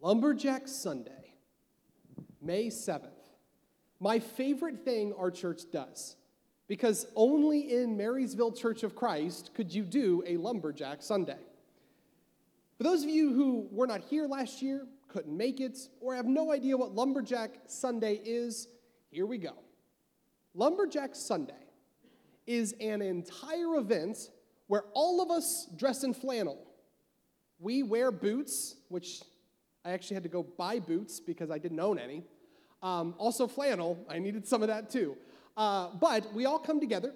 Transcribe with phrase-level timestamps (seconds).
[0.00, 1.34] Lumberjack Sunday,
[2.40, 3.08] May 7th.
[3.98, 6.14] My favorite thing our church does,
[6.68, 11.38] because only in Marysville Church of Christ could you do a Lumberjack Sunday.
[12.76, 16.26] For those of you who were not here last year, couldn't make it, or have
[16.26, 18.68] no idea what Lumberjack Sunday is,
[19.10, 19.54] here we go.
[20.54, 21.54] Lumberjack Sunday
[22.46, 24.30] is an entire event
[24.68, 26.64] where all of us dress in flannel.
[27.58, 29.22] We wear boots, which
[29.88, 32.22] I actually had to go buy boots because I didn't own any.
[32.82, 35.16] Um, also, flannel, I needed some of that too.
[35.56, 37.14] Uh, but we all come together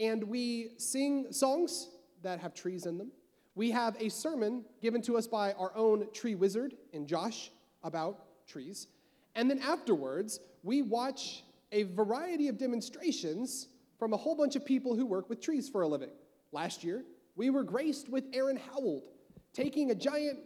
[0.00, 1.90] and we sing songs
[2.22, 3.12] that have trees in them.
[3.54, 7.50] We have a sermon given to us by our own tree wizard in Josh
[7.84, 8.88] about trees.
[9.36, 14.96] And then afterwards, we watch a variety of demonstrations from a whole bunch of people
[14.96, 16.10] who work with trees for a living.
[16.50, 17.04] Last year,
[17.36, 19.04] we were graced with Aaron Howell
[19.52, 20.40] taking a giant,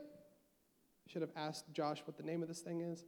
[1.08, 3.04] should have asked Josh what the name of this thing is.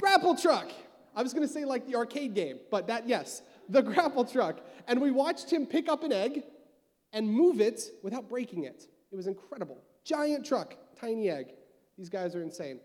[0.00, 0.70] Grapple truck.
[1.14, 4.60] I was going to say like the arcade game, but that, yes, the grapple truck.
[4.88, 6.42] And we watched him pick up an egg
[7.12, 8.88] and move it without breaking it.
[9.10, 9.78] It was incredible.
[10.04, 11.52] Giant truck, tiny egg.
[11.98, 12.80] These guys are insane.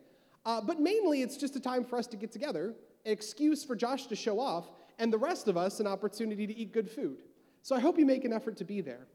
[0.46, 3.76] Uh, but mainly, it's just a time for us to get together, an excuse for
[3.76, 4.66] Josh to show off,
[5.00, 7.24] and the rest of us an opportunity to eat good food.
[7.62, 9.08] So I hope you make an effort to be there.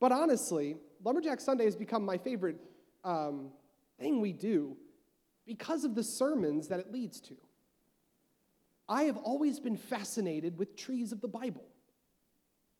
[0.00, 2.56] But honestly, Lumberjack Sunday has become my favorite
[3.04, 3.50] um,
[4.02, 4.76] thing we do
[5.46, 7.36] because of the sermons that it leads to.
[8.88, 11.64] I have always been fascinated with trees of the Bible.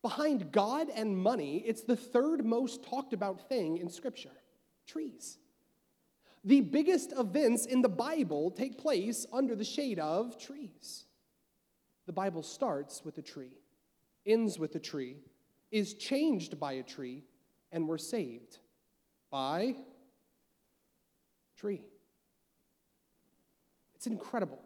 [0.02, 4.36] Behind God and money, it's the third most talked about thing in Scripture
[4.86, 5.38] trees.
[6.44, 11.04] The biggest events in the Bible take place under the shade of trees.
[12.06, 13.58] The Bible starts with a tree,
[14.26, 15.18] ends with a tree,
[15.70, 17.22] is changed by a tree,
[17.70, 18.58] and we're saved
[19.30, 19.76] by
[21.62, 21.80] tree.
[23.94, 24.58] It's incredible.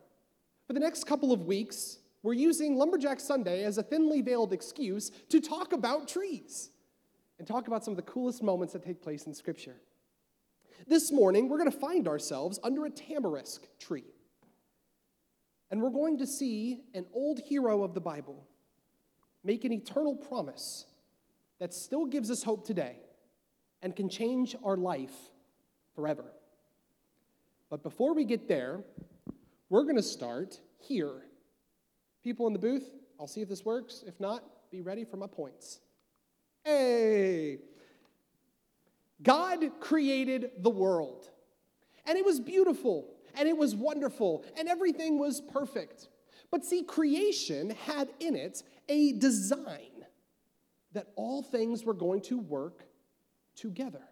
[0.66, 5.10] For the next couple of weeks, we're using Lumberjack Sunday as a thinly veiled excuse
[5.28, 6.70] to talk about trees
[7.38, 9.76] and talk about some of the coolest moments that take place in Scripture.
[10.86, 14.14] This morning, we're going to find ourselves under a tamarisk tree.
[15.70, 18.46] And we're going to see an old hero of the Bible
[19.44, 20.86] make an eternal promise
[21.60, 22.96] that still gives us hope today
[23.82, 25.14] and can change our life
[25.94, 26.24] forever.
[27.70, 28.80] But before we get there,
[29.68, 31.22] we're going to start here.
[32.22, 32.88] People in the booth,
[33.18, 34.04] I'll see if this works.
[34.06, 35.80] If not, be ready for my points.
[36.64, 37.58] Hey!
[39.22, 41.30] God created the world,
[42.04, 46.08] and it was beautiful, and it was wonderful, and everything was perfect.
[46.50, 50.04] But see, creation had in it a design
[50.92, 52.84] that all things were going to work
[53.54, 54.02] together.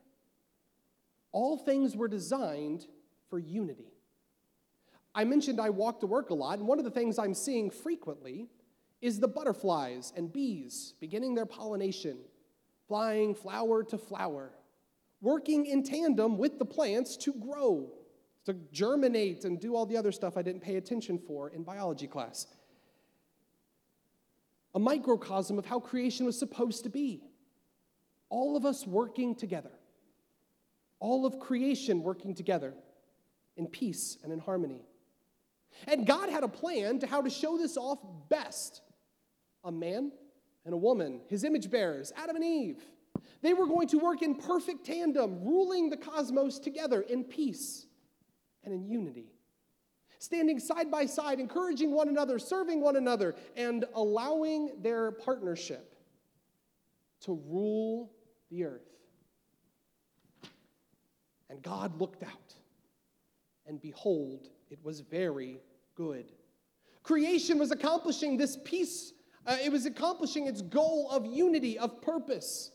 [1.32, 2.86] All things were designed
[3.34, 3.90] for unity.
[5.12, 7.68] I mentioned I walk to work a lot, and one of the things I'm seeing
[7.68, 8.46] frequently
[9.02, 12.18] is the butterflies and bees beginning their pollination,
[12.86, 14.52] flying flower to flower,
[15.20, 17.90] working in tandem with the plants to grow,
[18.44, 22.06] to germinate, and do all the other stuff I didn't pay attention for in biology
[22.06, 22.46] class.
[24.76, 27.24] A microcosm of how creation was supposed to be.
[28.28, 29.72] All of us working together,
[31.00, 32.74] all of creation working together
[33.56, 34.84] in peace and in harmony.
[35.86, 37.98] And God had a plan to how to show this off
[38.28, 38.82] best.
[39.64, 40.12] A man
[40.64, 42.84] and a woman, his image bearers, Adam and Eve.
[43.42, 47.86] They were going to work in perfect tandem, ruling the cosmos together in peace
[48.62, 49.32] and in unity.
[50.18, 55.94] Standing side by side, encouraging one another, serving one another, and allowing their partnership
[57.20, 58.10] to rule
[58.50, 58.88] the earth.
[61.50, 62.54] And God looked out,
[63.66, 65.60] and behold, it was very
[65.94, 66.32] good.
[67.02, 69.12] Creation was accomplishing this peace,
[69.46, 72.70] uh, it was accomplishing its goal of unity, of purpose.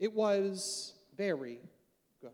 [0.00, 1.60] It was very
[2.20, 2.30] good.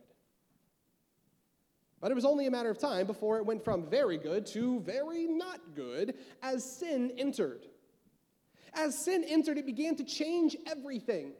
[2.01, 4.81] But it was only a matter of time before it went from very good to
[4.81, 7.67] very not good as sin entered.
[8.73, 11.33] As sin entered, it began to change everything.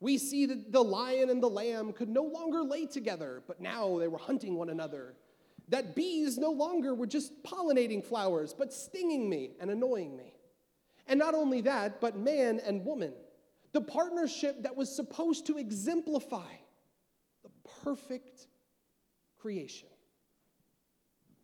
[0.00, 3.98] We see that the lion and the lamb could no longer lay together, but now
[3.98, 5.14] they were hunting one another.
[5.68, 10.34] That bees no longer were just pollinating flowers, but stinging me and annoying me.
[11.06, 13.12] And not only that, but man and woman,
[13.72, 16.52] the partnership that was supposed to exemplify
[17.42, 17.50] the
[17.82, 18.46] perfect
[19.38, 19.88] creation,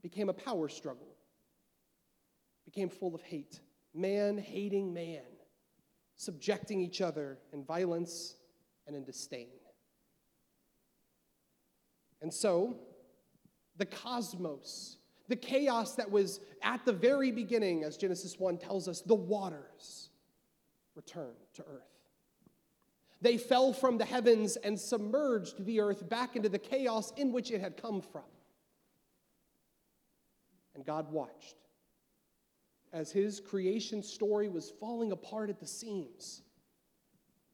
[0.02, 1.14] became a power struggle,
[2.64, 3.61] became full of hate.
[3.93, 5.22] Man hating man,
[6.17, 8.37] subjecting each other in violence
[8.87, 9.49] and in disdain.
[12.22, 12.76] And so,
[13.81, 14.99] the cosmos,
[15.29, 20.11] the chaos that was at the very beginning, as Genesis 1 tells us, the waters
[20.94, 21.82] return to earth.
[23.23, 27.50] They fell from the heavens and submerged the earth back into the chaos in which
[27.50, 28.23] it had come from.
[30.75, 31.56] And God watched
[32.93, 36.43] as his creation story was falling apart at the seams.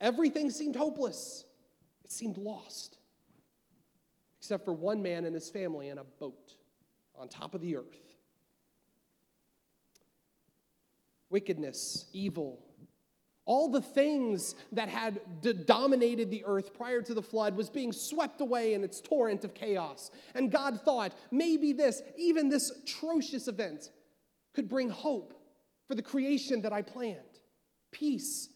[0.01, 1.45] Everything seemed hopeless,
[2.05, 2.99] it seemed lost,
[4.47, 6.55] except for one man and his family in a boat
[7.17, 8.15] on top of the earth.
[11.31, 12.61] Wickedness, evil,
[13.45, 17.93] all the things that had d- dominated the earth prior to the flood was being
[17.93, 20.13] swept away in its torrent of chaos.
[20.37, 23.91] And God thought maybe this, even this atrocious event,
[24.55, 25.35] could bring hope
[25.89, 27.19] for the creation that I planned
[27.91, 28.49] peace,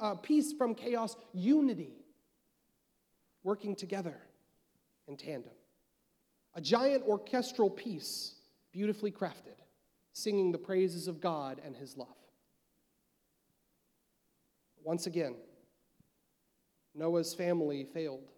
[0.00, 2.04] uh, peace from chaos, unity,
[3.42, 4.20] working together
[5.08, 5.52] in tandem.
[6.54, 8.34] A giant orchestral piece,
[8.72, 9.58] beautifully crafted,
[10.12, 12.08] singing the praises of God and his love.
[14.82, 15.34] Once again,
[16.94, 18.30] Noah's family failed.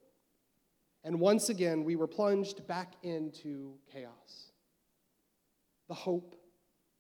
[1.04, 4.50] And once again, we were plunged back into chaos.
[5.88, 6.36] The hope,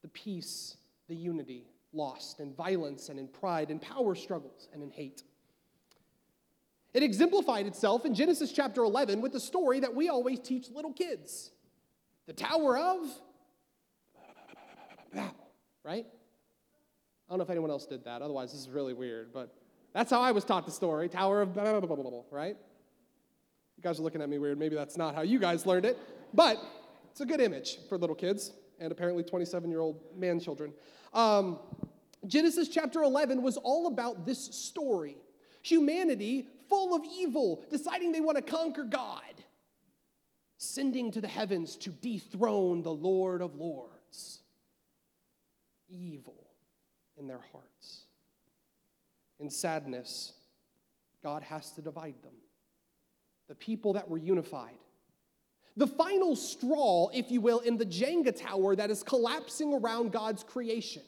[0.02, 0.76] the peace,
[1.08, 5.22] the unity lost in violence and in pride, in power struggles and in hate.
[6.96, 10.94] It exemplified itself in Genesis chapter 11 with the story that we always teach little
[10.94, 11.50] kids
[12.26, 13.00] the Tower of
[15.12, 15.50] Babel,
[15.84, 16.06] right?
[16.06, 18.22] I don't know if anyone else did that.
[18.22, 19.54] Otherwise, this is really weird, but
[19.92, 22.56] that's how I was taught the story Tower of Babel, right?
[23.76, 24.58] You guys are looking at me weird.
[24.58, 25.98] Maybe that's not how you guys learned it,
[26.32, 26.58] but
[27.10, 30.72] it's a good image for little kids and apparently 27 year old man children.
[31.12, 31.58] Um,
[32.26, 35.18] Genesis chapter 11 was all about this story
[35.66, 39.22] humanity full of evil, deciding they want to conquer God,
[40.56, 44.40] sending to the heavens to dethrone the Lord of Lords.
[45.88, 46.46] Evil
[47.16, 48.02] in their hearts.
[49.38, 50.32] In sadness,
[51.22, 52.34] God has to divide them.
[53.48, 54.78] The people that were unified.
[55.76, 60.42] The final straw, if you will, in the Jenga tower that is collapsing around God's
[60.42, 61.02] creation.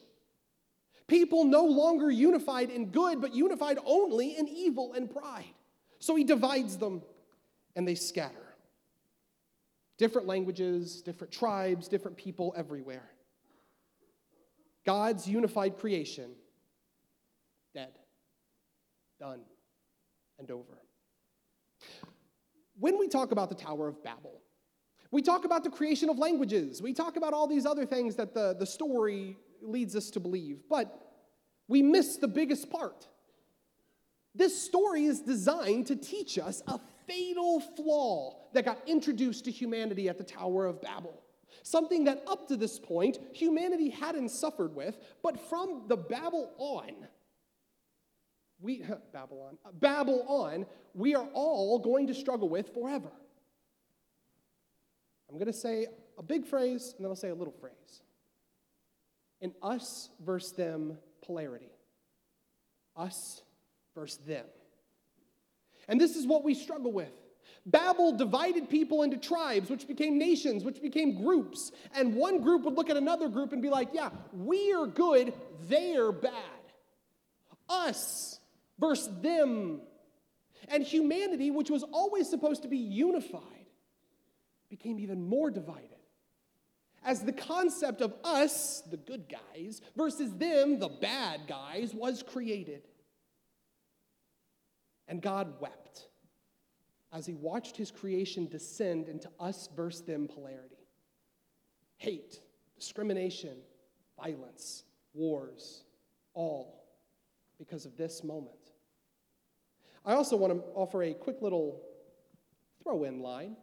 [1.09, 5.55] People no longer unified in good, but unified only in evil and pride.
[5.97, 7.01] So he divides them
[7.75, 8.35] and they scatter.
[9.97, 13.09] Different languages, different tribes, different people everywhere.
[14.85, 16.31] God's unified creation,
[17.73, 17.91] dead,
[19.19, 19.41] done,
[20.37, 20.77] and over.
[22.79, 24.41] When we talk about the Tower of Babel,
[25.11, 26.81] we talk about the creation of languages.
[26.81, 30.59] We talk about all these other things that the, the story leads us to believe,
[30.69, 31.09] but
[31.67, 33.07] we miss the biggest part.
[34.35, 40.07] This story is designed to teach us a fatal flaw that got introduced to humanity
[40.09, 41.21] at the Tower of Babel.
[41.63, 47.07] Something that up to this point humanity hadn't suffered with, but from the Babel on,
[48.61, 48.83] we
[49.13, 53.11] Babylon, uh, Babel on, we are all going to struggle with forever.
[55.29, 58.01] I'm going to say a big phrase and then I'll say a little phrase.
[59.41, 61.71] An us versus them polarity.
[62.95, 63.41] Us
[63.95, 64.45] versus them.
[65.87, 67.11] And this is what we struggle with.
[67.65, 71.71] Babel divided people into tribes, which became nations, which became groups.
[71.95, 75.33] And one group would look at another group and be like, yeah, we are good,
[75.67, 76.33] they are bad.
[77.67, 78.39] Us
[78.79, 79.81] versus them.
[80.67, 83.41] And humanity, which was always supposed to be unified,
[84.69, 85.98] became even more divided.
[87.09, 92.87] As the concept of us, the good guys, versus them, the bad guys, was created.
[95.07, 96.05] And God wept
[97.11, 100.85] as he watched his creation descend into us versus them polarity.
[101.97, 102.41] Hate,
[102.77, 103.57] discrimination,
[104.15, 104.83] violence,
[105.15, 105.85] wars,
[106.35, 106.85] all
[107.57, 108.53] because of this moment.
[110.05, 111.81] I also want to offer a quick little
[112.83, 113.57] throw in line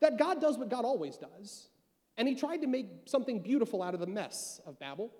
[0.00, 1.70] that God does what God always does,
[2.16, 5.10] and he tried to make something beautiful out of the mess of Babel.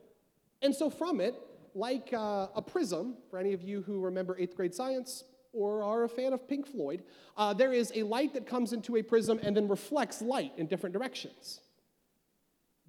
[0.62, 1.34] And so, from it,
[1.74, 6.04] like uh, a prism, for any of you who remember eighth grade science, or are
[6.04, 7.02] a fan of Pink Floyd,
[7.36, 10.66] uh, there is a light that comes into a prism and then reflects light in
[10.66, 11.60] different directions.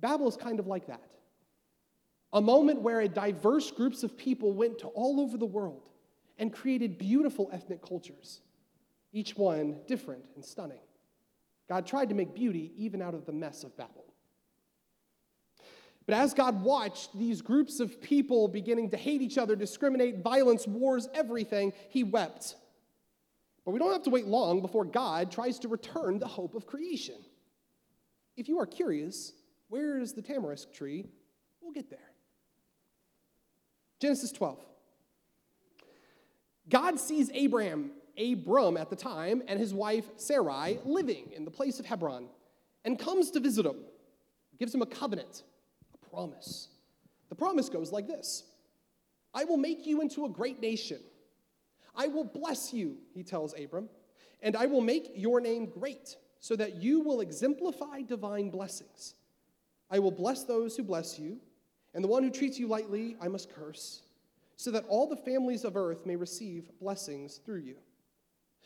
[0.02, 1.02] Babel is kind of like that.
[2.34, 5.90] A moment where a diverse groups of people went to all over the world
[6.38, 8.42] and created beautiful ethnic cultures,
[9.14, 10.80] each one different and stunning.
[11.68, 14.06] God tried to make beauty even out of the mess of Babel.
[16.06, 20.68] But as God watched these groups of people beginning to hate each other, discriminate, violence,
[20.68, 22.56] wars, everything, he wept.
[23.66, 26.68] But we don't have to wait long before God tries to return the hope of
[26.68, 27.16] creation.
[28.38, 29.34] if you are curious,
[29.70, 31.06] where is the tamarisk tree?
[31.62, 32.12] We'll get there.
[34.00, 34.60] Genesis 12.
[36.70, 41.80] God sees Abraham, Abram at the time, and his wife Sarai living in the place
[41.80, 42.28] of Hebron
[42.84, 43.78] and comes to visit him,
[44.60, 45.44] gives him a covenant,
[45.94, 46.70] a promise.
[47.30, 48.44] The promise goes like this
[49.34, 51.00] I will make you into a great nation.
[51.96, 53.90] I will bless you, he tells Abram,
[54.42, 59.16] and I will make your name great so that you will exemplify divine blessings.
[59.90, 61.38] I will bless those who bless you,
[61.94, 64.02] and the one who treats you lightly I must curse,
[64.56, 67.76] so that all the families of earth may receive blessings through you.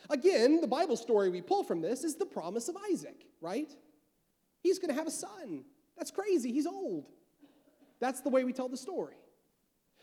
[0.09, 3.71] Again, the Bible story we pull from this is the promise of Isaac, right?
[4.61, 5.63] He's going to have a son.
[5.97, 6.51] That's crazy.
[6.51, 7.07] He's old.
[7.99, 9.15] That's the way we tell the story.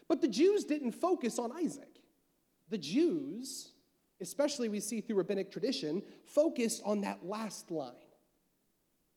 [0.08, 2.00] But the Jews didn't focus on Isaac.
[2.68, 3.72] The Jews,
[4.20, 7.92] especially we see through rabbinic tradition, focused on that last line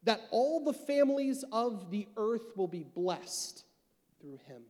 [0.04, 3.66] that all the families of the earth will be blessed
[4.22, 4.64] through him.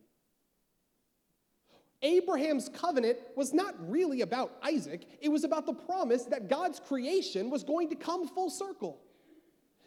[2.02, 7.50] Abraham's covenant was not really about Isaac, it was about the promise that God's creation
[7.50, 8.98] was going to come full circle,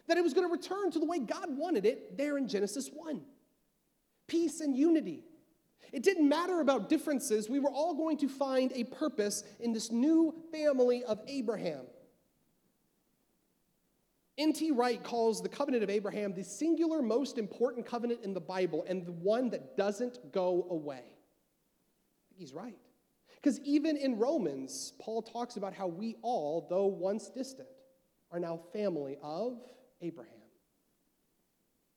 [0.06, 2.90] that it was going to return to the way God wanted it there in Genesis
[2.92, 3.20] 1
[4.26, 5.22] peace and unity.
[5.92, 7.48] It didn't matter about differences.
[7.48, 11.82] We were all going to find a purpose in this new family of Abraham.
[14.36, 14.72] N.T.
[14.72, 19.06] Wright calls the covenant of Abraham the singular most important covenant in the Bible and
[19.06, 21.13] the one that doesn't go away.
[22.36, 22.76] He's right.
[23.36, 27.68] Because even in Romans, Paul talks about how we all, though once distant,
[28.32, 29.58] are now family of
[30.00, 30.32] Abraham.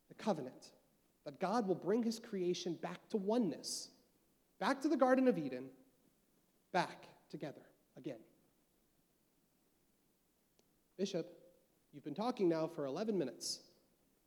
[0.10, 0.72] The covenant
[1.25, 3.89] that God will bring his creation back to oneness,
[4.60, 5.65] back to the Garden of Eden,
[6.74, 7.62] back together
[7.98, 8.20] again.
[10.98, 11.27] Bishop,
[11.94, 13.60] you've been talking now for 11 minutes.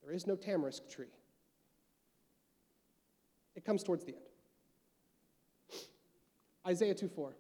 [0.02, 1.12] There is no tamarisk tree.
[3.57, 4.30] It comes towards the end.
[6.71, 7.35] Isaiah 2 4.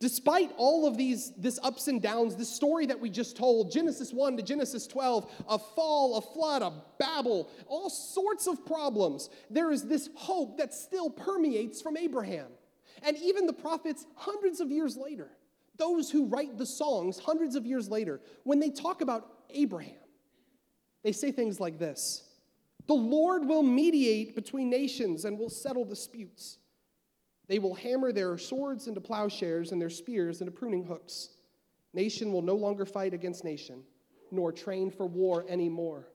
[0.00, 4.12] Despite all of these this ups and downs, this story that we just told, Genesis
[4.12, 9.70] 1 to Genesis 12, a fall, a flood, a Babel, all sorts of problems, there
[9.70, 12.48] is this hope that still permeates from Abraham.
[13.04, 15.30] And even the prophets, hundreds of years later,
[15.76, 19.94] those who write the songs hundreds of years later, when they talk about Abraham,
[21.04, 22.24] they say things like this
[22.88, 26.58] The Lord will mediate between nations and will settle disputes.
[27.48, 31.30] They will hammer their swords into plowshares and their spears into pruning hooks.
[31.92, 33.82] Nation will no longer fight against nation,
[34.30, 36.08] nor train for war anymore.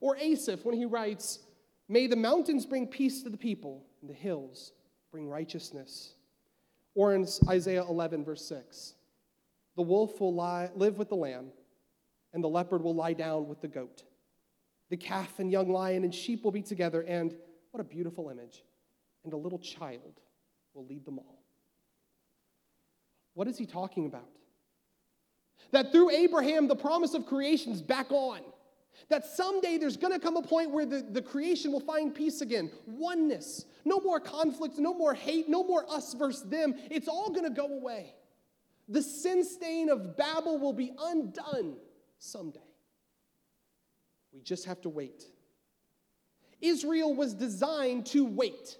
[0.00, 1.40] Or Asaph, when he writes,
[1.88, 4.72] May the mountains bring peace to the people, and the hills
[5.10, 6.14] bring righteousness.
[6.94, 8.94] Or in Isaiah 11, verse 6,
[9.76, 11.52] The wolf will lie, live with the lamb,
[12.32, 14.04] and the leopard will lie down with the goat.
[14.90, 17.34] The calf and young lion and sheep will be together, and
[17.70, 18.62] what a beautiful image,
[19.24, 20.20] and a little child
[20.74, 21.42] will lead them all.
[23.34, 24.28] What is he talking about?
[25.70, 28.40] That through Abraham, the promise of creation is back on.
[29.08, 32.42] That someday there's going to come a point where the, the creation will find peace
[32.42, 36.74] again, oneness, no more conflict, no more hate, no more us versus them.
[36.90, 38.14] It's all going to go away.
[38.88, 41.76] The sin stain of Babel will be undone
[42.18, 42.60] someday.
[44.32, 45.24] We just have to wait.
[46.60, 48.78] Israel was designed to wait.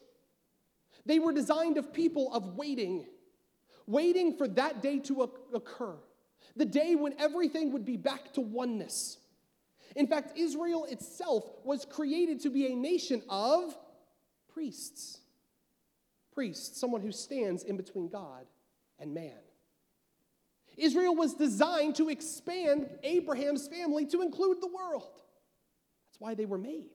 [1.05, 3.07] They were designed of people of waiting,
[3.87, 5.97] waiting for that day to occur,
[6.57, 9.19] the day when everything would be back to oneness.
[9.97, 13.77] In fact, Israel itself was created to be a nation of
[14.53, 15.21] priests.
[16.33, 18.47] Priests, someone who stands in between God
[18.99, 19.39] and man.
[20.79, 25.11] Israel was designed to expand Abraham's family to include the world.
[26.09, 26.87] That's why they were made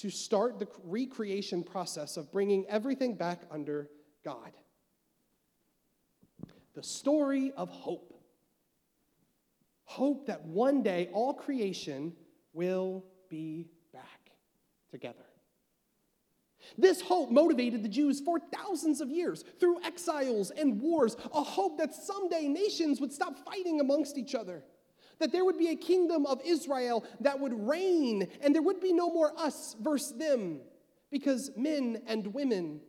[0.00, 3.90] to start the recreation process of bringing everything back under
[4.24, 4.52] God.
[6.74, 8.14] The story of hope.
[9.84, 12.14] Hope that one day all creation
[12.54, 14.30] will be back
[14.90, 15.18] together.
[16.78, 21.76] This hope motivated the Jews for thousands of years through exiles and wars, a hope
[21.78, 24.62] that someday nations would stop fighting amongst each other
[25.20, 28.92] that there would be a kingdom of Israel that would reign, and there would be
[28.92, 30.60] no more us versus them,
[31.10, 32.80] because men and women,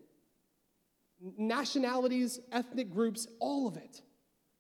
[1.38, 4.02] nationalities, ethnic groups, all of it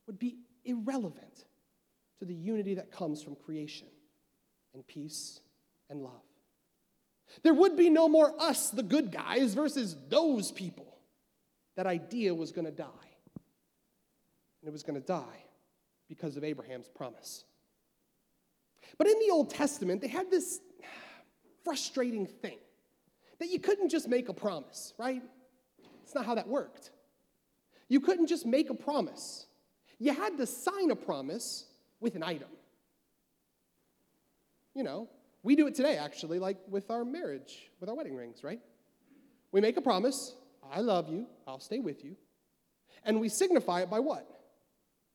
[0.05, 1.45] would be irrelevant
[2.19, 3.87] to the unity that comes from creation
[4.73, 5.39] and peace
[5.89, 6.21] and love.
[7.43, 10.97] There would be no more us, the good guys, versus those people.
[11.77, 12.85] That idea was going to die.
[14.61, 15.45] And it was going to die
[16.09, 17.45] because of Abraham's promise.
[18.97, 20.59] But in the Old Testament, they had this
[21.63, 22.57] frustrating thing
[23.39, 25.21] that you couldn't just make a promise, right?
[26.03, 26.91] It's not how that worked.
[27.87, 29.47] You couldn't just make a promise.
[29.99, 31.65] You had to sign a promise
[31.99, 32.49] with an item.
[34.73, 35.09] You know,
[35.43, 38.59] we do it today, actually, like with our marriage, with our wedding rings, right?
[39.51, 40.35] We make a promise
[40.71, 42.15] I love you, I'll stay with you.
[43.03, 44.27] And we signify it by what?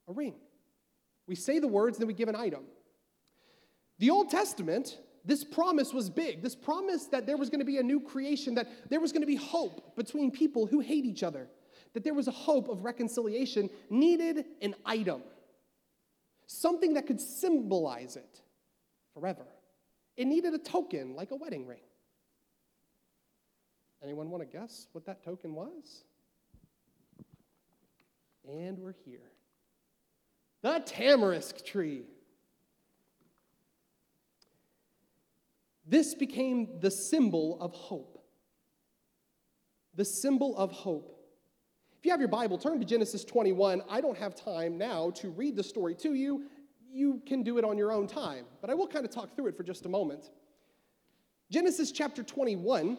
[0.08, 0.34] A ring.
[1.26, 2.64] We say the words, then we give an item.
[3.98, 6.42] The Old Testament, this promise was big.
[6.42, 9.22] This promise that there was going to be a new creation, that there was going
[9.22, 11.48] to be hope between people who hate each other,
[11.94, 15.22] that there was a hope of reconciliation, needed an item,
[16.46, 18.40] something that could symbolize it
[19.14, 19.46] forever.
[20.16, 21.80] It needed a token like a wedding ring.
[24.02, 26.04] Anyone want to guess what that token was?
[28.46, 29.32] And we're here.
[30.62, 32.02] The tamarisk tree.
[35.86, 38.18] This became the symbol of hope.
[39.94, 41.12] The symbol of hope.
[41.98, 43.82] If you have your Bible, turn to Genesis 21.
[43.88, 46.46] I don't have time now to read the story to you.
[46.92, 49.46] You can do it on your own time, but I will kind of talk through
[49.48, 50.30] it for just a moment.
[51.50, 52.98] Genesis chapter 21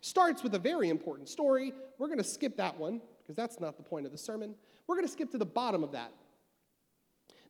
[0.00, 1.72] starts with a very important story.
[1.98, 4.54] We're going to skip that one because that's not the point of the sermon.
[4.86, 6.12] We're going to skip to the bottom of that.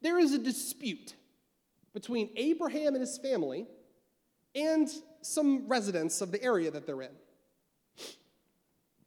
[0.00, 1.14] There is a dispute
[1.92, 3.66] between Abraham and his family
[4.54, 4.88] and
[5.22, 7.14] some residents of the area that they're in.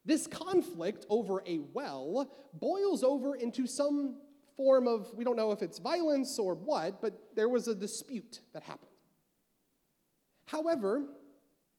[0.06, 4.18] This conflict over a well boils over into some
[4.56, 8.42] form of, we don't know if it's violence or what, but there was a dispute
[8.54, 8.92] that happened.
[10.46, 11.04] However,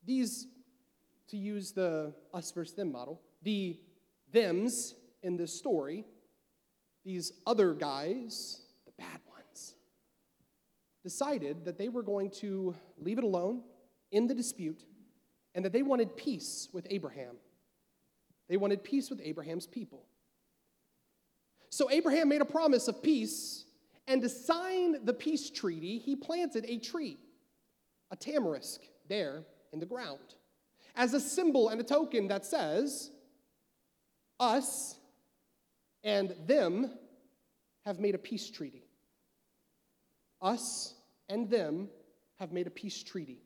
[0.05, 0.49] these,
[1.29, 3.79] to use the us versus them model, the
[4.33, 6.05] thems in this story,
[7.05, 8.66] these other guys,
[11.07, 13.63] decided that they were going to leave it alone
[14.11, 14.83] in the dispute
[15.55, 17.37] and that they wanted peace with Abraham.
[18.49, 20.05] They wanted peace with Abraham's people.
[21.71, 23.67] So Abraham made a promise of peace,
[24.09, 27.19] and to sign the peace treaty, he planted a tree,
[28.11, 30.35] a tamarisk, there in the ground,
[30.97, 33.13] as a symbol and a token that says,
[34.41, 34.99] Us
[36.03, 36.91] and them
[37.85, 38.83] have made a peace treaty.
[40.43, 40.96] Us
[41.29, 41.89] and them
[42.37, 43.41] have made a peace treaty.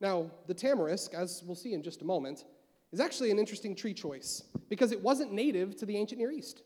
[0.00, 2.44] Now, the tamarisk, as we'll see in just a moment,
[2.92, 6.62] is actually an interesting tree choice because it wasn't native to the ancient Near East.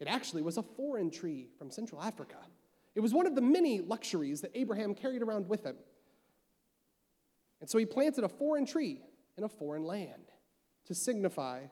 [0.00, 2.36] It actually was a foreign tree from Central Africa.
[2.94, 5.76] It was one of the many luxuries that Abraham carried around with him.
[7.60, 9.00] And so he planted a foreign tree
[9.36, 10.30] in a foreign land
[10.86, 11.62] to signify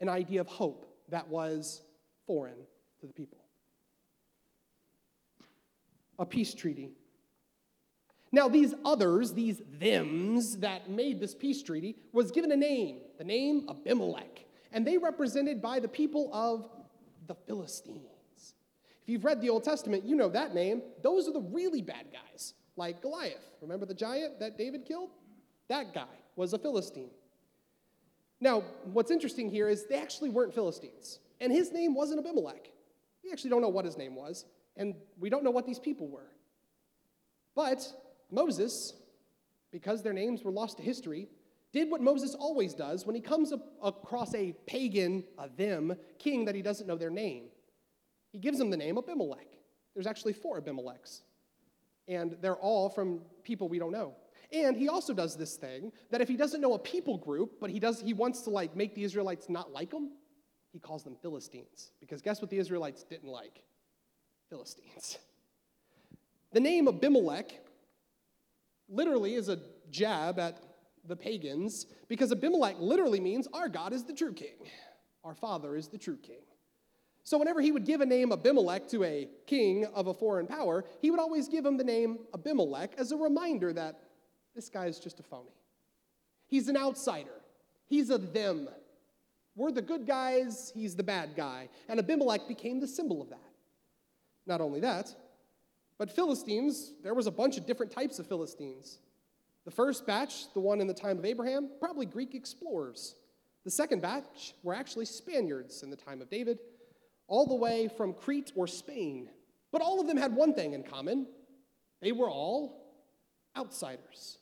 [0.00, 1.82] an idea of hope that was
[2.26, 2.66] foreign
[3.00, 3.45] to the people
[6.18, 6.90] a peace treaty.
[8.32, 13.24] Now, these others, these thems that made this peace treaty, was given a name, the
[13.24, 14.44] name Abimelech.
[14.72, 16.68] And they represented by the people of
[17.26, 18.00] the Philistines.
[19.02, 20.82] If you've read the Old Testament, you know that name.
[21.02, 23.54] Those are the really bad guys, like Goliath.
[23.62, 25.10] Remember the giant that David killed?
[25.68, 27.10] That guy was a Philistine.
[28.40, 32.70] Now, what's interesting here is they actually weren't Philistines, and his name wasn't Abimelech.
[33.24, 34.44] We actually don't know what his name was
[34.76, 36.30] and we don't know what these people were.
[37.54, 37.86] But
[38.30, 38.92] Moses,
[39.72, 41.28] because their names were lost to history,
[41.72, 46.54] did what Moses always does when he comes across a pagan, a them, king that
[46.54, 47.44] he doesn't know their name.
[48.30, 49.48] He gives them the name Abimelech.
[49.94, 51.22] There's actually four Abimelechs,
[52.06, 54.14] and they're all from people we don't know.
[54.52, 57.70] And he also does this thing that if he doesn't know a people group, but
[57.70, 60.12] he does he wants to like make the Israelites not like them,
[60.72, 61.92] he calls them Philistines.
[62.00, 63.62] Because guess what the Israelites didn't like?
[64.48, 65.18] Philistines.
[66.52, 67.52] The name Abimelech
[68.88, 69.58] literally is a
[69.90, 70.58] jab at
[71.06, 74.56] the pagans because Abimelech literally means our God is the true king,
[75.24, 76.42] our father is the true king.
[77.24, 80.84] So, whenever he would give a name Abimelech to a king of a foreign power,
[81.02, 83.98] he would always give him the name Abimelech as a reminder that
[84.54, 85.50] this guy is just a phony.
[86.46, 87.42] He's an outsider,
[87.88, 88.68] he's a them.
[89.56, 91.68] We're the good guys, he's the bad guy.
[91.88, 93.45] And Abimelech became the symbol of that.
[94.46, 95.14] Not only that,
[95.98, 98.98] but Philistines, there was a bunch of different types of Philistines.
[99.64, 103.16] The first batch, the one in the time of Abraham, probably Greek explorers.
[103.64, 106.58] The second batch were actually Spaniards in the time of David,
[107.26, 109.28] all the way from Crete or Spain.
[109.72, 111.26] But all of them had one thing in common
[112.02, 112.94] they were all
[113.56, 114.38] outsiders.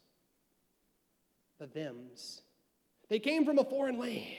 [1.58, 2.42] The thems.
[3.08, 4.36] They came from a foreign land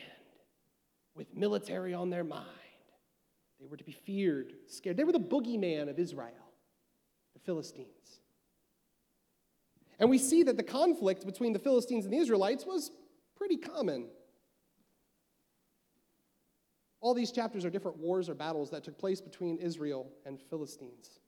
[1.15, 2.45] with military on their mind.
[3.65, 4.95] They were to be feared, scared.
[4.95, 6.53] They were the boogeyman of Israel,
[7.33, 8.21] the Philistines.
[9.97, 12.91] And we see that the conflict between the Philistines and the Israelites was
[13.35, 14.05] pretty common.
[17.01, 21.19] All these chapters are different wars or battles that took place between Israel and Philistines.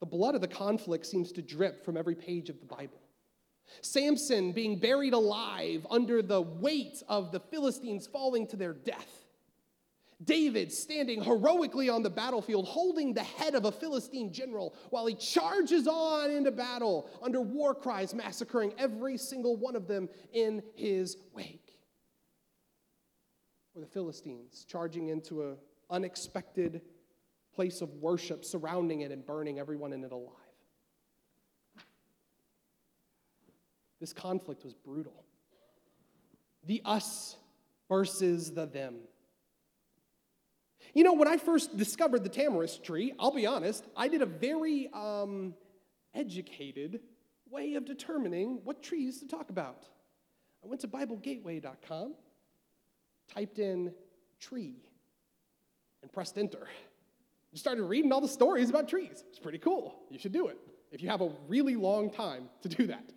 [0.00, 3.02] The blood of the conflict seems to drip from every page of the Bible.
[3.82, 9.23] Samson being buried alive under the weight of the Philistines falling to their death.
[10.24, 15.14] David standing heroically on the battlefield, holding the head of a Philistine general while he
[15.14, 21.16] charges on into battle under war cries, massacring every single one of them in his
[21.34, 21.78] wake.
[23.74, 25.56] Or the Philistines charging into an
[25.90, 26.82] unexpected
[27.54, 30.32] place of worship, surrounding it and burning everyone in it alive.
[34.00, 35.24] This conflict was brutal.
[36.66, 37.36] The us
[37.88, 38.96] versus the them.
[40.94, 44.26] You know, when I first discovered the tamarisk tree, I'll be honest, I did a
[44.26, 45.54] very um,
[46.14, 47.00] educated
[47.50, 49.84] way of determining what trees to talk about.
[50.62, 52.14] I went to BibleGateway.com,
[53.32, 53.92] typed in
[54.38, 54.76] tree,
[56.02, 56.68] and pressed enter.
[57.50, 59.24] Just started reading all the stories about trees.
[59.28, 59.96] It's pretty cool.
[60.10, 60.58] You should do it
[60.92, 63.10] if you have a really long time to do that.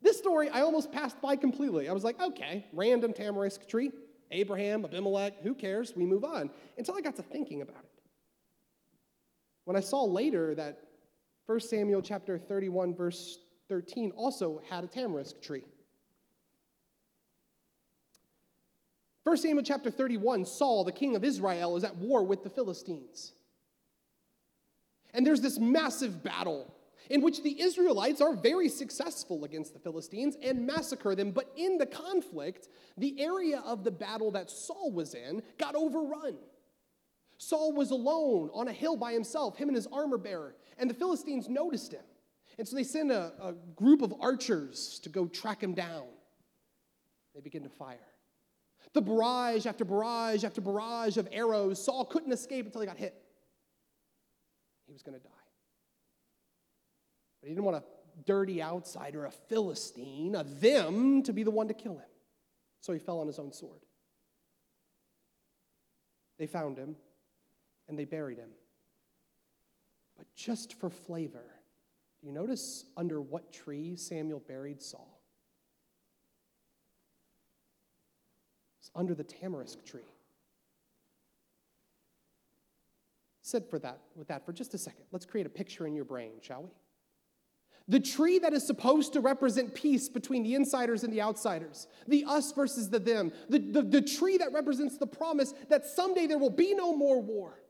[0.00, 1.88] This story I almost passed by completely.
[1.88, 3.90] I was like, okay, random tamarisk tree.
[4.30, 5.94] Abraham, Abimelech, who cares?
[5.96, 6.50] We move on.
[6.76, 8.02] Until I got to thinking about it.
[9.64, 10.80] When I saw later that
[11.46, 15.64] 1 Samuel chapter 31, verse 13 also had a tamarisk tree.
[19.24, 23.32] 1 Samuel chapter 31, Saul, the king of Israel, is at war with the Philistines.
[25.12, 26.72] And there's this massive battle
[27.10, 31.30] in which the Israelites are very successful against the Philistines and massacre them.
[31.30, 36.36] But in the conflict, the area of the battle that Saul was in got overrun.
[37.38, 40.94] Saul was alone on a hill by himself, him and his armor bearer, and the
[40.94, 42.04] Philistines noticed him.
[42.58, 46.04] And so they send a, a group of archers to go track him down.
[47.34, 47.98] They begin to fire.
[48.94, 53.14] The barrage after barrage after barrage of arrows, Saul couldn't escape until he got hit.
[54.86, 55.45] He was going to die.
[57.46, 57.84] He didn't want a
[58.24, 62.10] dirty outsider, a Philistine, a them, to be the one to kill him.
[62.80, 63.80] So he fell on his own sword.
[66.38, 66.96] They found him
[67.88, 68.50] and they buried him.
[70.16, 71.44] But just for flavor,
[72.20, 75.20] do you notice under what tree Samuel buried Saul?
[78.80, 80.02] It's under the tamarisk tree.
[83.42, 85.04] Sit for that with that for just a second.
[85.12, 86.70] Let's create a picture in your brain, shall we?
[87.88, 92.24] The tree that is supposed to represent peace between the insiders and the outsiders, the
[92.26, 96.38] us versus the them, the, the, the, tree that represents the promise that someday there
[96.38, 97.60] will be no more war.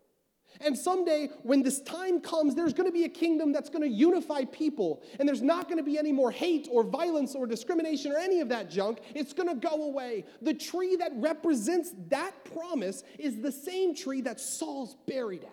[0.62, 3.94] And someday, when this time comes, there's going to be a kingdom that's going to
[3.94, 8.10] unify people, and there's not going to be any more hate or violence or discrimination
[8.10, 9.00] or any of that junk.
[9.14, 10.24] It's going to go away.
[10.40, 15.50] The tree that represents that promise is the same tree that Saul's buried at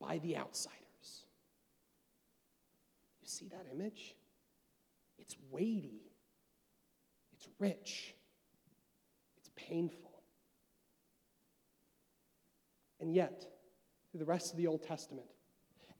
[0.00, 0.72] by the outside.
[3.26, 4.14] You see that image?
[5.18, 6.12] It's weighty,
[7.32, 8.14] it's rich,
[9.36, 10.22] it's painful.
[13.00, 13.44] And yet,
[14.10, 15.26] through the rest of the Old Testament,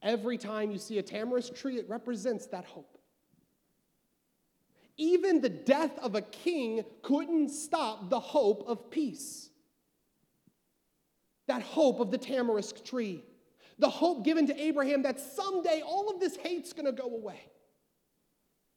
[0.03, 2.97] every time you see a tamarisk tree, it represents that hope.
[4.97, 9.51] Even the death of a king couldn't stop the hope of peace.
[11.49, 13.25] That hope of the tamarisk tree
[13.79, 17.41] the hope given to Abraham that someday all of this hate's going to go away.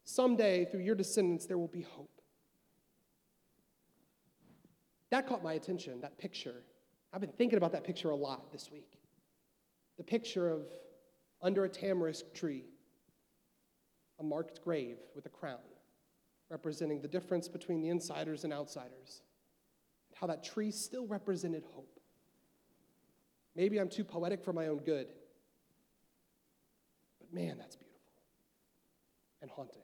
[0.04, 2.22] Someday, through your descendants, there will be hope.
[5.12, 6.64] That caught my attention, that picture.
[7.14, 9.00] I've been thinking about that picture a lot this week.
[9.98, 10.64] The picture of
[11.42, 12.66] under a tamarisk tree,
[14.20, 15.58] a marked grave with a crown,
[16.50, 19.22] representing the difference between the insiders and outsiders.
[20.16, 21.99] How that tree still represented hope.
[23.60, 25.08] Maybe I'm too poetic for my own good.
[27.20, 28.14] But man, that's beautiful
[29.42, 29.82] and haunting.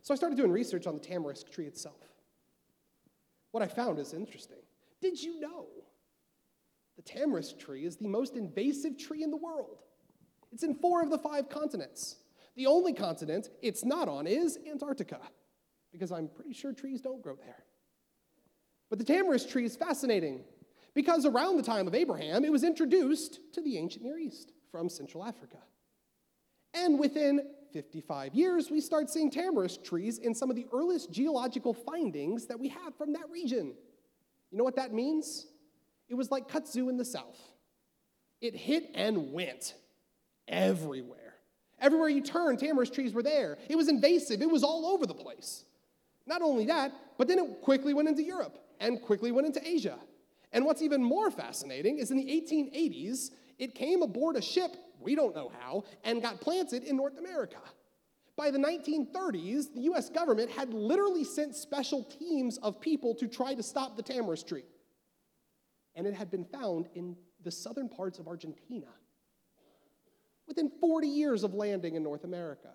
[0.00, 2.00] So I started doing research on the tamarisk tree itself.
[3.50, 4.56] What I found is interesting.
[5.02, 5.66] Did you know
[6.96, 9.82] the tamarisk tree is the most invasive tree in the world?
[10.50, 12.16] It's in four of the five continents.
[12.54, 15.20] The only continent it's not on is Antarctica,
[15.92, 17.64] because I'm pretty sure trees don't grow there.
[18.88, 20.42] But the tamarisk tree is fascinating
[20.96, 24.88] because around the time of Abraham, it was introduced to the ancient Near East from
[24.88, 25.58] Central Africa.
[26.72, 27.42] And within
[27.74, 32.58] 55 years, we start seeing tamarisk trees in some of the earliest geological findings that
[32.58, 33.74] we have from that region.
[34.50, 35.46] You know what that means?
[36.08, 37.40] It was like kudzu in the south.
[38.40, 39.74] It hit and went
[40.48, 41.34] everywhere.
[41.78, 43.58] Everywhere you turned, tamarisk trees were there.
[43.68, 45.66] It was invasive, it was all over the place.
[46.26, 49.98] Not only that, but then it quickly went into Europe and quickly went into Asia.
[50.52, 55.14] And what's even more fascinating is in the 1880s, it came aboard a ship, we
[55.14, 57.58] don't know how, and got planted in North America.
[58.36, 63.54] By the 1930s, the US government had literally sent special teams of people to try
[63.54, 64.64] to stop the tamarisk tree.
[65.94, 68.88] And it had been found in the southern parts of Argentina
[70.46, 72.68] within 40 years of landing in North America.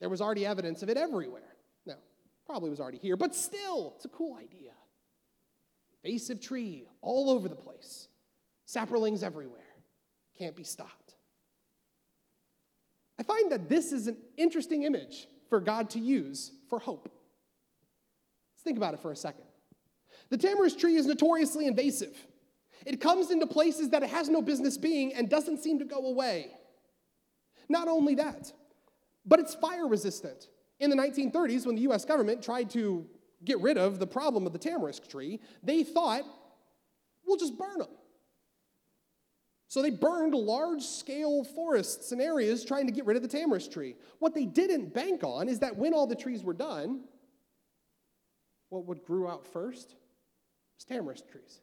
[0.00, 1.56] There was already evidence of it everywhere.
[1.86, 1.96] Now,
[2.46, 4.72] probably was already here, but still, it's a cool idea.
[6.04, 8.08] Invasive tree all over the place,
[8.64, 9.60] saplings everywhere,
[10.38, 11.14] can't be stopped.
[13.18, 17.04] I find that this is an interesting image for God to use for hope.
[17.04, 19.44] Let's think about it for a second.
[20.30, 22.16] The tamarisk tree is notoriously invasive.
[22.84, 26.06] It comes into places that it has no business being and doesn't seem to go
[26.06, 26.50] away.
[27.68, 28.52] Not only that,
[29.24, 30.48] but it's fire resistant.
[30.80, 33.06] In the 1930s, when the US government tried to
[33.44, 36.22] get rid of the problem of the tamarisk tree, they thought,
[37.26, 37.88] we'll just burn them.
[39.68, 43.72] So they burned large scale forests and areas trying to get rid of the tamarisk
[43.72, 43.96] tree.
[44.18, 47.04] What they didn't bank on is that when all the trees were done,
[48.68, 49.94] what would grew out first
[50.76, 51.60] was tamarisk trees.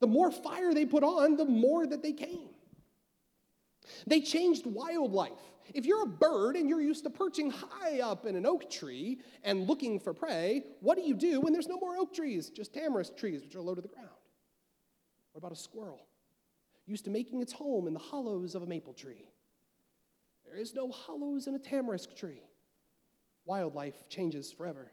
[0.00, 2.48] The more fire they put on, the more that they came.
[4.06, 5.32] They changed wildlife.
[5.74, 9.20] If you're a bird and you're used to perching high up in an oak tree
[9.44, 12.74] and looking for prey, what do you do when there's no more oak trees, just
[12.74, 14.08] tamarisk trees, which are low to the ground?
[15.32, 16.06] What about a squirrel?
[16.86, 19.28] Used to making its home in the hollows of a maple tree.
[20.44, 22.42] There is no hollows in a tamarisk tree.
[23.44, 24.90] Wildlife changes forever.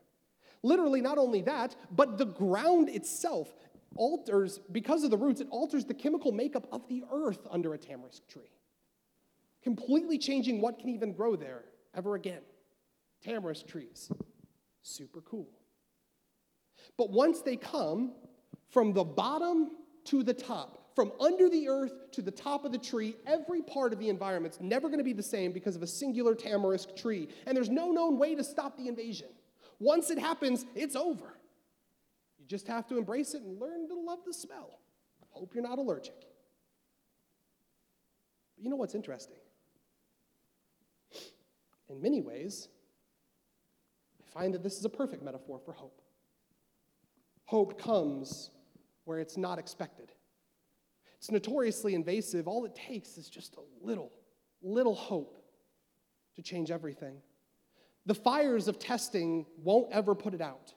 [0.63, 3.49] Literally, not only that, but the ground itself
[3.95, 7.77] alters, because of the roots, it alters the chemical makeup of the earth under a
[7.77, 8.56] tamarisk tree
[9.63, 11.63] completely changing what can even grow there
[11.95, 12.41] ever again.
[13.25, 14.11] Tamarisk trees,
[14.83, 15.49] super cool.
[16.97, 18.13] But once they come
[18.69, 19.71] from the bottom
[20.05, 23.93] to the top, from under the earth to the top of the tree, every part
[23.93, 27.27] of the environment's never going to be the same because of a singular tamarisk tree.
[27.45, 29.27] And there's no known way to stop the invasion.
[29.79, 31.37] Once it happens, it's over.
[32.39, 34.79] You just have to embrace it and learn to love the smell.
[35.29, 36.19] Hope you're not allergic.
[38.55, 39.37] But you know what's interesting?
[41.89, 42.67] In many ways,
[44.21, 46.01] I find that this is a perfect metaphor for hope.
[47.45, 48.51] Hope comes
[49.05, 50.11] where it's not expected.
[51.17, 52.47] It's notoriously invasive.
[52.47, 54.11] All it takes is just a little,
[54.61, 55.37] little hope
[56.35, 57.15] to change everything.
[58.05, 60.73] The fires of testing won't ever put it out,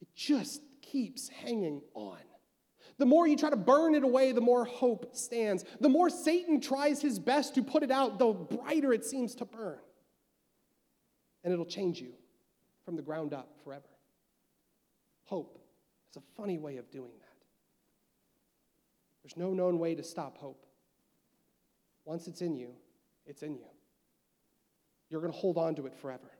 [0.00, 2.18] it just keeps hanging on.
[2.98, 5.64] The more you try to burn it away, the more hope stands.
[5.80, 9.44] The more Satan tries his best to put it out, the brighter it seems to
[9.44, 9.78] burn
[11.48, 12.12] and it'll change you
[12.84, 13.88] from the ground up forever.
[15.24, 15.58] Hope
[16.10, 17.46] is a funny way of doing that.
[19.22, 20.66] There's no known way to stop hope.
[22.04, 22.72] Once it's in you,
[23.24, 23.64] it's in you.
[25.08, 26.30] You're going to hold on to it forever.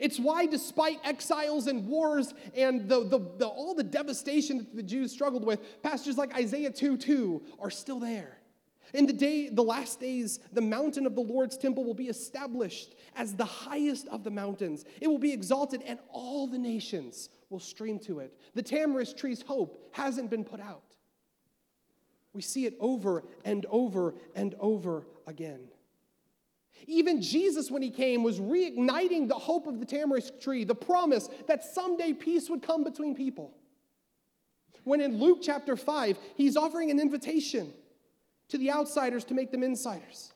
[0.00, 4.82] It's why, despite exiles and wars and the, the, the, all the devastation that the
[4.82, 8.37] Jews struggled with, passages like Isaiah 2 2 are still there.
[8.94, 12.94] In the day, the last days, the mountain of the Lord's temple will be established
[13.16, 14.84] as the highest of the mountains.
[15.00, 18.32] It will be exalted, and all the nations will stream to it.
[18.54, 20.82] The tamarisk tree's hope hasn't been put out.
[22.32, 25.68] We see it over and over and over again.
[26.86, 31.28] Even Jesus, when he came, was reigniting the hope of the tamarisk tree, the promise
[31.46, 33.52] that someday peace would come between people.
[34.84, 37.74] When in Luke chapter 5, he's offering an invitation
[38.48, 40.32] to the outsiders to make them insiders.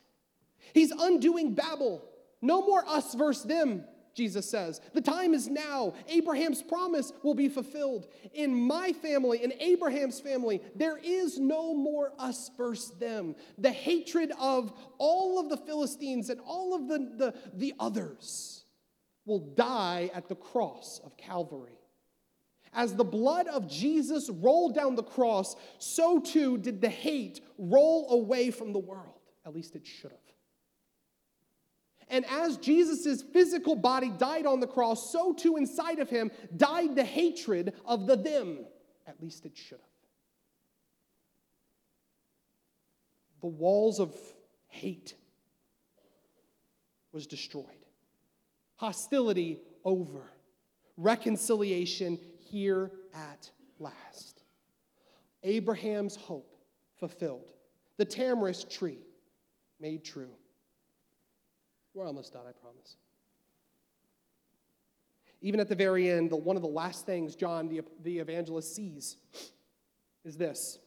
[0.73, 2.03] He's undoing Babel.
[2.41, 4.81] No more us versus them, Jesus says.
[4.93, 5.93] The time is now.
[6.07, 8.07] Abraham's promise will be fulfilled.
[8.33, 13.35] In my family, in Abraham's family, there is no more us versus them.
[13.57, 18.65] The hatred of all of the Philistines and all of the, the, the others
[19.25, 21.79] will die at the cross of Calvary.
[22.75, 28.09] As the blood of Jesus rolled down the cross, so too did the hate roll
[28.11, 29.19] away from the world.
[29.45, 30.19] At least it should have.
[32.09, 36.95] And as Jesus' physical body died on the cross, so too inside of him died
[36.95, 38.65] the hatred of the them.
[39.07, 39.87] At least it should have.
[43.41, 44.15] The walls of
[44.67, 45.15] hate
[47.11, 47.65] was destroyed.
[48.75, 50.31] Hostility over.
[50.97, 52.19] Reconciliation
[52.53, 54.43] here at last.
[55.41, 56.55] Abraham's hope
[56.99, 57.51] fulfilled.
[57.97, 58.99] The tamarisk tree
[59.79, 60.29] made true.
[61.95, 62.95] We're almost done, I promise.
[65.41, 68.75] Even at the very end, the, one of the last things John the, the evangelist
[68.75, 69.17] sees
[70.23, 70.77] is this.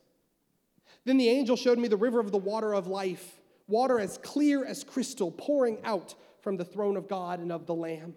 [1.04, 4.64] Then the angel showed me the river of the water of life, water as clear
[4.64, 8.14] as crystal, pouring out from the throne of God and of the Lamb,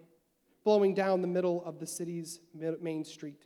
[0.62, 2.40] flowing down the middle of the city's
[2.80, 3.44] main street.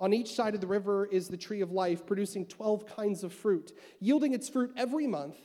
[0.00, 3.32] On each side of the river is the tree of life, producing 12 kinds of
[3.32, 5.36] fruit, yielding its fruit every month.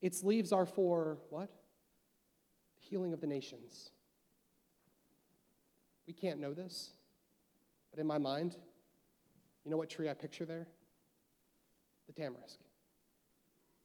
[0.00, 1.50] Its leaves are for what?
[2.78, 3.90] Healing of the nations.
[6.06, 6.90] We can't know this,
[7.90, 8.56] but in my mind,
[9.64, 10.66] you know what tree I picture there?
[12.06, 12.58] The tamarisk.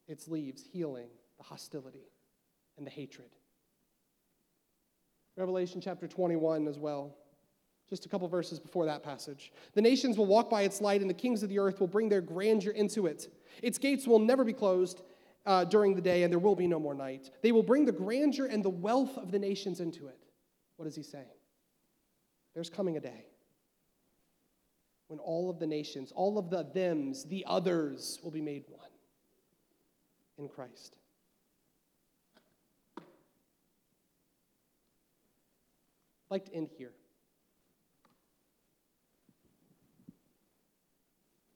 [0.08, 2.08] Its leaves healing the hostility
[2.78, 3.30] and the hatred.
[5.38, 7.16] Revelation chapter 21 as well.
[7.90, 9.52] Just a couple verses before that passage.
[9.74, 12.10] The nations will walk by its light, and the kings of the earth will bring
[12.10, 13.28] their grandeur into it.
[13.62, 15.02] Its gates will never be closed
[15.46, 17.30] uh, during the day, and there will be no more night.
[17.42, 20.18] They will bring the grandeur and the wealth of the nations into it.
[20.78, 21.26] What is he saying?
[22.54, 23.26] There's coming a day
[25.08, 28.90] when all of the nations, all of the thems, the others will be made one
[30.38, 30.96] in Christ.
[36.30, 36.92] Like to end here.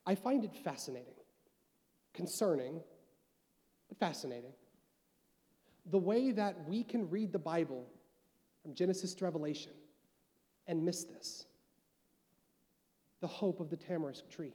[0.05, 1.13] I find it fascinating,
[2.13, 2.81] concerning,
[3.87, 4.53] but fascinating.
[5.91, 7.85] The way that we can read the Bible
[8.63, 9.73] from Genesis to Revelation
[10.67, 11.45] and miss this
[13.21, 14.53] the hope of the tamarisk tree.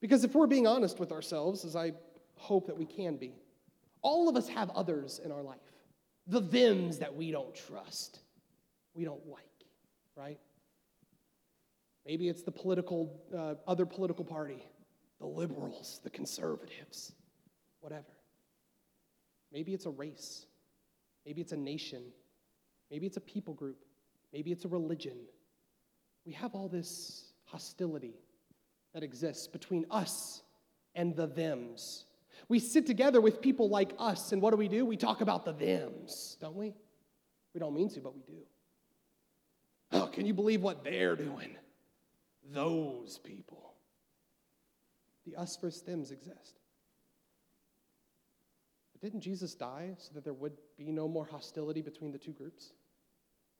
[0.00, 1.92] Because if we're being honest with ourselves, as I
[2.36, 3.34] hope that we can be,
[4.02, 5.58] all of us have others in our life.
[6.28, 8.20] The thems that we don't trust,
[8.94, 9.64] we don't like,
[10.14, 10.38] right?
[12.06, 14.62] Maybe it's the political, uh, other political party,
[15.20, 17.12] the liberals, the conservatives,
[17.80, 18.04] whatever.
[19.52, 20.46] Maybe it's a race.
[21.24, 22.02] Maybe it's a nation.
[22.90, 23.84] Maybe it's a people group.
[24.32, 25.16] Maybe it's a religion.
[26.24, 28.14] We have all this hostility
[28.94, 30.42] that exists between us
[30.94, 32.04] and the thems.
[32.48, 34.86] We sit together with people like us, and what do we do?
[34.86, 36.74] We talk about the thems, don't we?
[37.54, 38.40] We don't mean to, but we do.
[39.92, 41.56] Oh, can you believe what they're doing?
[42.52, 43.74] Those people.
[45.26, 46.60] The us versus thems exist.
[48.92, 52.32] But didn't Jesus die so that there would be no more hostility between the two
[52.32, 52.72] groups?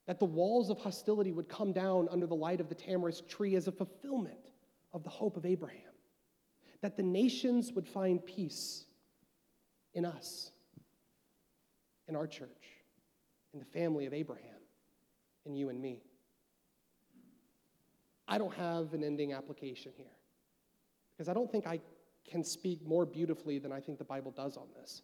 [0.09, 3.55] that the walls of hostility would come down under the light of the tamarisk tree
[3.57, 4.51] as a fulfillment
[4.95, 5.93] of the hope of Abraham,
[6.83, 8.85] that the nations would find peace
[9.95, 10.53] in us,
[12.07, 12.49] in our church,
[13.53, 14.61] in the family of Abraham,
[15.45, 16.03] in you and me.
[18.29, 20.07] I don't have an ending application here
[21.17, 21.81] because I don't think I
[22.29, 25.03] can speak more beautifully than I think the Bible does on this.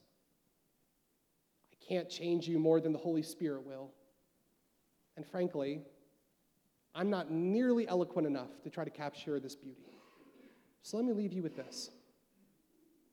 [1.72, 3.90] I can't change you more than the Holy Spirit will.
[5.16, 5.80] And frankly,
[6.94, 9.93] I'm not nearly eloquent enough to try to capture this beauty.
[10.84, 11.90] So let me leave you with this.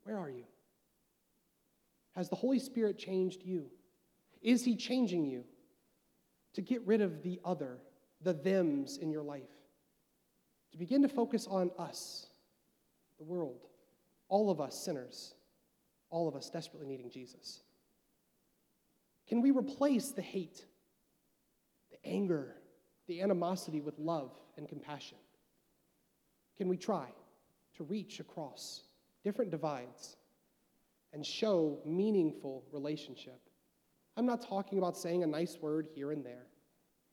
[0.04, 0.44] Where are you?
[2.16, 3.72] Has the Holy Spirit changed you?
[4.42, 5.46] Is He changing you
[6.54, 7.78] to get rid of the other,
[8.22, 9.50] the thems in your life?
[10.74, 12.28] To begin to focus on us,
[13.18, 13.62] the world,
[14.28, 15.34] all of us sinners,
[16.10, 17.62] all of us desperately needing Jesus?
[19.30, 20.66] Can we replace the hate
[21.90, 22.56] the anger,
[23.08, 25.18] the animosity with love and compassion?
[26.58, 27.08] Can we try
[27.78, 28.84] to reach across
[29.24, 30.16] different divides
[31.14, 33.40] and show meaningful relationship?
[34.18, 36.48] I'm not talking about saying a nice word here and there,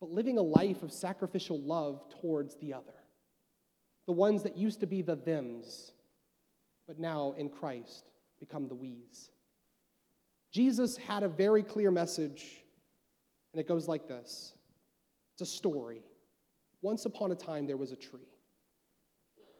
[0.01, 2.95] but living a life of sacrificial love towards the other.
[4.07, 5.93] The ones that used to be the thems,
[6.87, 9.31] but now in Christ become the we's.
[10.53, 12.65] Jesus had a very clear message,
[13.53, 14.55] and it goes like this
[15.35, 16.03] it's a story.
[16.81, 18.28] Once upon a time, there was a tree,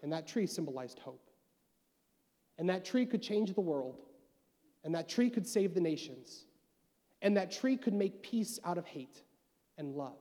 [0.03, 1.31] and that tree symbolized hope.
[2.59, 4.01] And that tree could change the world,
[4.85, 6.45] and that tree could save the nations,
[7.23, 9.23] and that tree could make peace out of hate
[9.77, 10.19] and love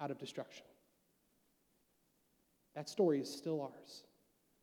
[0.00, 0.64] out of destruction.
[2.74, 4.04] That story is still ours.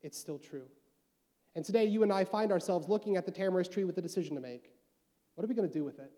[0.01, 0.65] It's still true.
[1.55, 4.35] And today, you and I find ourselves looking at the tamarisk tree with a decision
[4.35, 4.71] to make.
[5.35, 6.11] What are we going to do with it?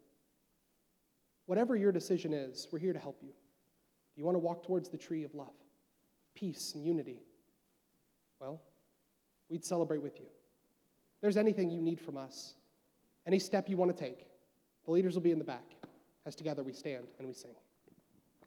[1.45, 3.29] Whatever your decision is, we're here to help you.
[3.29, 5.53] Do you want to walk towards the tree of love,
[6.35, 7.21] peace, and unity?
[8.41, 8.59] Well,
[9.49, 10.25] we'd celebrate with you.
[10.25, 12.55] If there's anything you need from us,
[13.27, 14.25] any step you want to take,
[14.85, 15.75] the leaders will be in the back
[16.25, 17.51] as together we stand and we sing.